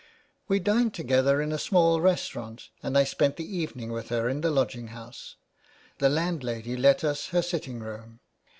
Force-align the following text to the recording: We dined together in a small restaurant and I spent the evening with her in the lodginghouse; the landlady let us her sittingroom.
We 0.47 0.57
dined 0.57 0.95
together 0.95 1.43
in 1.43 1.51
a 1.51 1.59
small 1.59 2.01
restaurant 2.01 2.69
and 2.81 2.97
I 2.97 3.03
spent 3.03 3.35
the 3.37 3.45
evening 3.45 3.91
with 3.91 4.09
her 4.09 4.27
in 4.27 4.41
the 4.41 4.49
lodginghouse; 4.49 5.35
the 5.99 6.09
landlady 6.09 6.75
let 6.75 7.03
us 7.03 7.27
her 7.27 7.43
sittingroom. 7.43 8.19